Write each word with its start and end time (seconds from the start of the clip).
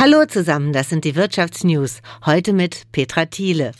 Hallo 0.00 0.24
zusammen, 0.24 0.72
das 0.72 0.88
sind 0.88 1.04
die 1.04 1.14
Wirtschaftsnews. 1.14 2.00
Heute 2.24 2.54
mit 2.54 2.90
Petra 2.90 3.26
Thiele. 3.26 3.72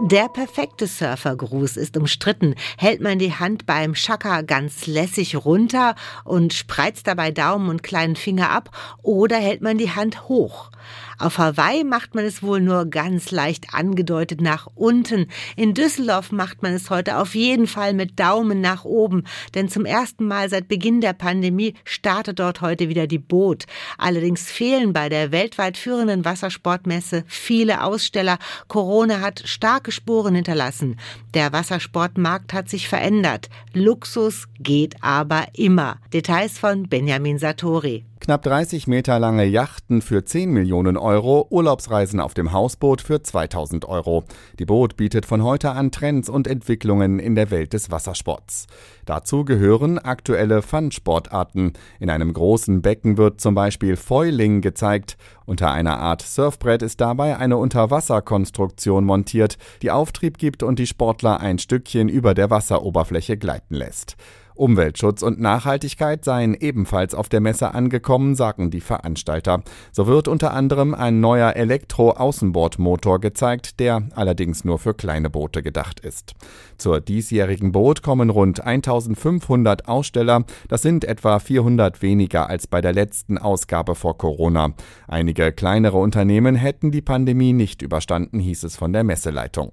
Der 0.00 0.28
perfekte 0.28 0.86
Surfergruß 0.86 1.76
ist 1.76 1.96
umstritten. 1.96 2.54
Hält 2.76 3.00
man 3.00 3.18
die 3.18 3.34
Hand 3.34 3.66
beim 3.66 3.96
Schakka 3.96 4.42
ganz 4.42 4.86
lässig 4.86 5.34
runter 5.34 5.96
und 6.24 6.52
spreizt 6.52 7.08
dabei 7.08 7.32
Daumen 7.32 7.68
und 7.68 7.82
kleinen 7.82 8.14
Finger 8.14 8.50
ab 8.50 8.70
oder 9.02 9.38
hält 9.38 9.60
man 9.60 9.76
die 9.76 9.90
Hand 9.90 10.28
hoch? 10.28 10.70
Auf 11.18 11.38
Hawaii 11.38 11.82
macht 11.82 12.14
man 12.14 12.24
es 12.24 12.44
wohl 12.44 12.60
nur 12.60 12.86
ganz 12.86 13.32
leicht 13.32 13.74
angedeutet 13.74 14.40
nach 14.40 14.68
unten. 14.76 15.26
In 15.56 15.74
Düsseldorf 15.74 16.30
macht 16.30 16.62
man 16.62 16.72
es 16.72 16.90
heute 16.90 17.18
auf 17.18 17.34
jeden 17.34 17.66
Fall 17.66 17.92
mit 17.92 18.20
Daumen 18.20 18.60
nach 18.60 18.84
oben, 18.84 19.24
denn 19.56 19.68
zum 19.68 19.84
ersten 19.84 20.28
Mal 20.28 20.48
seit 20.48 20.68
Beginn 20.68 21.00
der 21.00 21.14
Pandemie 21.14 21.74
startet 21.84 22.38
dort 22.38 22.60
heute 22.60 22.88
wieder 22.88 23.08
die 23.08 23.18
Boot. 23.18 23.64
Allerdings 23.98 24.48
fehlen 24.48 24.92
bei 24.92 25.08
der 25.08 25.32
weltweit 25.32 25.76
führenden 25.76 26.24
Wassersportmesse 26.24 27.24
viele 27.26 27.82
Aussteller. 27.82 28.38
Corona 28.68 29.20
hat 29.20 29.42
starke 29.88 29.92
Spuren 29.92 30.34
hinterlassen. 30.34 30.96
Der 31.34 31.52
Wassersportmarkt 31.52 32.52
hat 32.52 32.68
sich 32.68 32.88
verändert. 32.88 33.48
Luxus 33.72 34.46
geht 34.60 34.96
aber 35.02 35.46
immer. 35.54 35.98
Details 36.12 36.58
von 36.58 36.88
Benjamin 36.88 37.38
Satori. 37.38 38.04
Knapp 38.20 38.42
30 38.42 38.88
Meter 38.88 39.18
lange 39.20 39.44
Yachten 39.44 40.02
für 40.02 40.24
10 40.24 40.50
Millionen 40.50 40.96
Euro, 40.96 41.46
Urlaubsreisen 41.50 42.18
auf 42.18 42.34
dem 42.34 42.52
Hausboot 42.52 43.00
für 43.00 43.22
2000 43.22 43.84
Euro. 43.86 44.24
Die 44.58 44.64
Boot 44.64 44.96
bietet 44.96 45.24
von 45.24 45.44
heute 45.44 45.70
an 45.70 45.92
Trends 45.92 46.28
und 46.28 46.48
Entwicklungen 46.48 47.20
in 47.20 47.36
der 47.36 47.50
Welt 47.50 47.72
des 47.72 47.90
Wassersports. 47.90 48.66
Dazu 49.06 49.44
gehören 49.44 49.98
aktuelle 49.98 50.62
Fun-Sportarten. 50.62 51.74
In 52.00 52.10
einem 52.10 52.32
großen 52.32 52.82
Becken 52.82 53.16
wird 53.18 53.40
zum 53.40 53.54
Beispiel 53.54 53.96
Foiling 53.96 54.62
gezeigt. 54.62 55.16
Unter 55.46 55.70
einer 55.70 55.98
Art 55.98 56.20
Surfbrett 56.20 56.82
ist 56.82 57.00
dabei 57.00 57.38
eine 57.38 57.56
Unterwasserkonstruktion 57.56 59.04
montiert, 59.04 59.58
die 59.80 59.92
Auftrieb 59.92 60.38
gibt 60.38 60.62
und 60.62 60.78
die 60.78 60.86
Sportler 60.86 61.40
ein 61.40 61.58
Stückchen 61.58 62.08
über 62.08 62.34
der 62.34 62.50
Wasseroberfläche 62.50 63.38
gleiten 63.38 63.74
lässt. 63.74 64.16
Umweltschutz 64.58 65.22
und 65.22 65.40
Nachhaltigkeit 65.40 66.24
seien 66.24 66.54
ebenfalls 66.54 67.14
auf 67.14 67.28
der 67.28 67.40
Messe 67.40 67.74
angekommen, 67.74 68.34
sagen 68.34 68.70
die 68.70 68.80
Veranstalter. 68.80 69.62
So 69.92 70.06
wird 70.06 70.28
unter 70.28 70.52
anderem 70.52 70.94
ein 70.94 71.20
neuer 71.20 71.54
Elektro-Außenbordmotor 71.54 73.20
gezeigt, 73.20 73.80
der 73.80 74.02
allerdings 74.14 74.64
nur 74.64 74.78
für 74.78 74.94
kleine 74.94 75.30
Boote 75.30 75.62
gedacht 75.62 76.00
ist. 76.00 76.34
Zur 76.76 77.00
diesjährigen 77.00 77.72
Boot 77.72 78.02
kommen 78.02 78.30
rund 78.30 78.64
1500 78.64 79.88
Aussteller. 79.88 80.44
Das 80.68 80.82
sind 80.82 81.04
etwa 81.04 81.38
400 81.38 82.02
weniger 82.02 82.48
als 82.48 82.66
bei 82.66 82.80
der 82.80 82.92
letzten 82.92 83.38
Ausgabe 83.38 83.94
vor 83.94 84.18
Corona. 84.18 84.74
Einige 85.06 85.52
kleinere 85.52 85.98
Unternehmen 85.98 86.54
hätten 86.54 86.90
die 86.90 87.02
Pandemie 87.02 87.52
nicht 87.52 87.82
überstanden, 87.82 88.40
hieß 88.40 88.64
es 88.64 88.76
von 88.76 88.92
der 88.92 89.04
Messeleitung. 89.04 89.72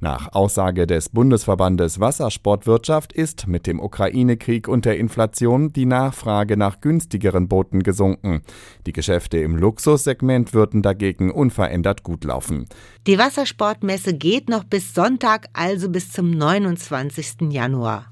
Nach 0.00 0.32
Aussage 0.32 0.86
des 0.86 1.08
Bundesverbandes 1.08 2.00
Wassersportwirtschaft 2.00 3.12
ist 3.12 3.46
mit 3.46 3.66
dem 3.66 3.80
Ukraine 3.80 4.25
Ukraine-Krieg 4.26 4.68
und 4.68 4.84
der 4.84 4.98
Inflation 4.98 5.72
die 5.72 5.86
Nachfrage 5.86 6.56
nach 6.56 6.80
günstigeren 6.80 7.48
Booten 7.48 7.82
gesunken. 7.82 8.42
Die 8.86 8.92
Geschäfte 8.92 9.38
im 9.38 9.56
Luxussegment 9.56 10.52
würden 10.52 10.82
dagegen 10.82 11.30
unverändert 11.30 12.02
gut 12.02 12.24
laufen. 12.24 12.66
Die 13.06 13.18
Wassersportmesse 13.18 14.14
geht 14.14 14.48
noch 14.48 14.64
bis 14.64 14.94
Sonntag, 14.94 15.46
also 15.52 15.88
bis 15.88 16.10
zum 16.10 16.30
29. 16.30 17.52
Januar. 17.52 18.06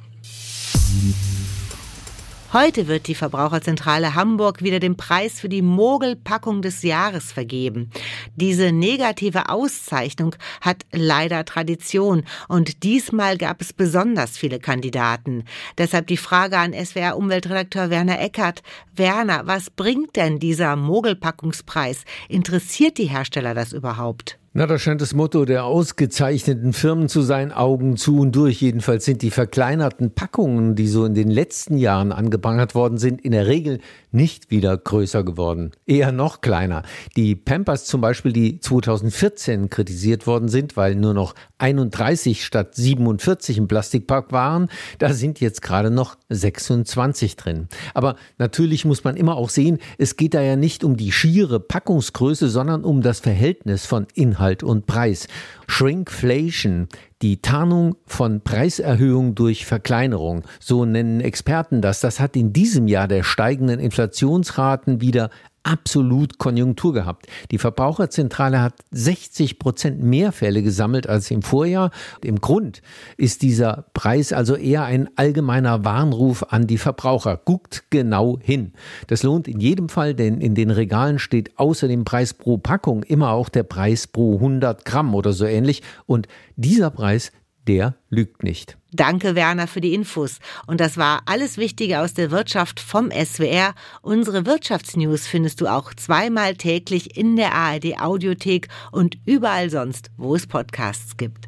Heute 2.54 2.86
wird 2.86 3.08
die 3.08 3.16
Verbraucherzentrale 3.16 4.14
Hamburg 4.14 4.62
wieder 4.62 4.78
den 4.78 4.96
Preis 4.96 5.40
für 5.40 5.48
die 5.48 5.60
Mogelpackung 5.60 6.62
des 6.62 6.84
Jahres 6.84 7.32
vergeben. 7.32 7.90
Diese 8.36 8.70
negative 8.70 9.48
Auszeichnung 9.48 10.36
hat 10.60 10.86
leider 10.92 11.44
Tradition 11.44 12.22
und 12.46 12.84
diesmal 12.84 13.38
gab 13.38 13.60
es 13.60 13.72
besonders 13.72 14.38
viele 14.38 14.60
Kandidaten. 14.60 15.42
Deshalb 15.78 16.06
die 16.06 16.16
Frage 16.16 16.56
an 16.56 16.72
SWR 16.72 17.16
Umweltredakteur 17.16 17.90
Werner 17.90 18.20
Eckert. 18.20 18.62
Werner, 18.94 19.48
was 19.48 19.70
bringt 19.70 20.14
denn 20.14 20.38
dieser 20.38 20.76
Mogelpackungspreis? 20.76 22.04
Interessiert 22.28 22.98
die 22.98 23.06
Hersteller 23.06 23.54
das 23.54 23.72
überhaupt? 23.72 24.38
Na, 24.56 24.68
das 24.68 24.82
scheint 24.82 25.00
das 25.00 25.14
Motto 25.14 25.44
der 25.46 25.64
ausgezeichneten 25.64 26.72
Firmen 26.72 27.08
zu 27.08 27.22
sein, 27.22 27.50
Augen 27.50 27.96
zu 27.96 28.20
und 28.20 28.36
durch. 28.36 28.62
Jedenfalls 28.62 29.04
sind 29.04 29.20
die 29.22 29.32
verkleinerten 29.32 30.12
Packungen, 30.12 30.76
die 30.76 30.86
so 30.86 31.04
in 31.04 31.14
den 31.14 31.28
letzten 31.28 31.76
Jahren 31.76 32.12
angeprangert 32.12 32.76
worden 32.76 32.96
sind, 32.96 33.20
in 33.20 33.32
der 33.32 33.48
Regel 33.48 33.80
nicht 34.12 34.52
wieder 34.52 34.76
größer 34.76 35.24
geworden. 35.24 35.72
Eher 35.86 36.12
noch 36.12 36.40
kleiner. 36.40 36.84
Die 37.16 37.34
Pampers 37.34 37.84
zum 37.86 38.00
Beispiel, 38.00 38.32
die 38.32 38.60
2014 38.60 39.70
kritisiert 39.70 40.28
worden 40.28 40.48
sind, 40.48 40.76
weil 40.76 40.94
nur 40.94 41.14
noch 41.14 41.34
31 41.58 42.44
statt 42.44 42.76
47 42.76 43.58
im 43.58 43.66
Plastikpack 43.66 44.30
waren, 44.30 44.68
da 45.00 45.12
sind 45.14 45.40
jetzt 45.40 45.62
gerade 45.62 45.90
noch 45.90 46.16
26 46.28 47.34
drin. 47.34 47.66
Aber 47.92 48.14
natürlich 48.38 48.84
muss 48.84 49.02
man 49.02 49.16
immer 49.16 49.36
auch 49.36 49.48
sehen, 49.48 49.78
es 49.98 50.16
geht 50.16 50.34
da 50.34 50.42
ja 50.42 50.54
nicht 50.54 50.84
um 50.84 50.96
die 50.96 51.10
schiere 51.10 51.58
Packungsgröße, 51.58 52.48
sondern 52.48 52.84
um 52.84 53.02
das 53.02 53.18
Verhältnis 53.18 53.84
von 53.84 54.06
Inhalt 54.14 54.43
Inhalt 54.44 54.62
und 54.62 54.84
Preis. 54.84 55.26
Shrinkflation, 55.66 56.88
die 57.22 57.40
Tarnung 57.40 57.96
von 58.04 58.42
Preiserhöhung 58.42 59.34
durch 59.34 59.64
Verkleinerung, 59.64 60.42
so 60.60 60.84
nennen 60.84 61.22
Experten 61.22 61.80
das, 61.80 62.00
das 62.00 62.20
hat 62.20 62.36
in 62.36 62.52
diesem 62.52 62.86
Jahr 62.86 63.08
der 63.08 63.22
steigenden 63.22 63.80
Inflationsraten 63.80 65.00
wieder 65.00 65.30
absolut 65.64 66.38
Konjunktur 66.38 66.92
gehabt. 66.92 67.26
Die 67.50 67.58
Verbraucherzentrale 67.58 68.60
hat 68.60 68.74
60 68.92 69.58
Prozent 69.58 70.02
mehr 70.02 70.30
Fälle 70.30 70.62
gesammelt 70.62 71.08
als 71.08 71.30
im 71.30 71.42
Vorjahr. 71.42 71.90
Im 72.22 72.40
Grund 72.40 72.82
ist 73.16 73.42
dieser 73.42 73.86
Preis 73.94 74.32
also 74.32 74.54
eher 74.54 74.84
ein 74.84 75.08
allgemeiner 75.16 75.84
Warnruf 75.84 76.44
an 76.50 76.66
die 76.66 76.78
Verbraucher. 76.78 77.40
Guckt 77.44 77.84
genau 77.90 78.38
hin. 78.40 78.72
Das 79.08 79.22
lohnt 79.22 79.48
in 79.48 79.58
jedem 79.58 79.88
Fall, 79.88 80.14
denn 80.14 80.40
in 80.40 80.54
den 80.54 80.70
Regalen 80.70 81.18
steht 81.18 81.58
außer 81.58 81.88
dem 81.88 82.04
Preis 82.04 82.34
pro 82.34 82.58
Packung 82.58 83.02
immer 83.02 83.30
auch 83.30 83.48
der 83.48 83.64
Preis 83.64 84.06
pro 84.06 84.34
100 84.36 84.84
Gramm 84.84 85.14
oder 85.14 85.32
so 85.32 85.46
ähnlich. 85.46 85.82
Und 86.06 86.28
dieser 86.56 86.90
Preis 86.90 87.32
der 87.66 87.96
lügt 88.10 88.42
nicht. 88.42 88.76
Danke, 88.92 89.34
Werner, 89.34 89.66
für 89.66 89.80
die 89.80 89.94
Infos. 89.94 90.38
Und 90.66 90.80
das 90.80 90.96
war 90.96 91.22
alles 91.26 91.58
Wichtige 91.58 92.00
aus 92.00 92.14
der 92.14 92.30
Wirtschaft 92.30 92.78
vom 92.78 93.10
SWR. 93.10 93.74
Unsere 94.02 94.46
Wirtschaftsnews 94.46 95.26
findest 95.26 95.60
du 95.60 95.66
auch 95.66 95.92
zweimal 95.94 96.54
täglich 96.54 97.16
in 97.16 97.36
der 97.36 97.54
ARD 97.54 97.98
Audiothek 98.00 98.68
und 98.92 99.18
überall 99.26 99.70
sonst, 99.70 100.10
wo 100.16 100.36
es 100.36 100.46
Podcasts 100.46 101.16
gibt. 101.16 101.42